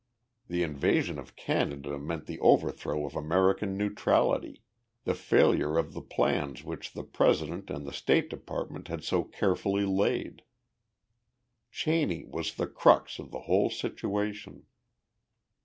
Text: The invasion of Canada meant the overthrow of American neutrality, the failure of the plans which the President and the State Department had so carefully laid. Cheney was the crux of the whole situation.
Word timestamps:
The 0.47 0.63
invasion 0.63 1.19
of 1.19 1.35
Canada 1.35 1.99
meant 1.99 2.25
the 2.25 2.39
overthrow 2.39 3.05
of 3.05 3.15
American 3.15 3.77
neutrality, 3.77 4.63
the 5.03 5.13
failure 5.13 5.77
of 5.77 5.93
the 5.93 6.01
plans 6.01 6.63
which 6.63 6.93
the 6.93 7.03
President 7.03 7.69
and 7.69 7.85
the 7.85 7.93
State 7.93 8.27
Department 8.27 8.87
had 8.87 9.03
so 9.03 9.23
carefully 9.23 9.85
laid. 9.85 10.41
Cheney 11.69 12.25
was 12.25 12.55
the 12.55 12.65
crux 12.65 13.19
of 13.19 13.29
the 13.29 13.41
whole 13.41 13.69
situation. 13.69 14.65